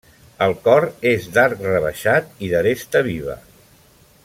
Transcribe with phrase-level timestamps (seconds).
[0.45, 3.37] El cor és d'arc rebaixat i d'aresta viva.